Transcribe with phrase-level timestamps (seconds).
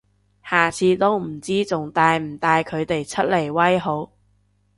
[0.43, 4.11] 下次都唔知仲帶唔帶佢哋出嚟威好